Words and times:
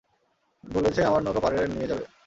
বলেছে 0.63 1.01
আমার 1.03 1.21
নৌকা 1.23 1.39
পাড়ে 1.39 1.57
নিয়ে 1.67 1.89
যাবে। 1.91 2.05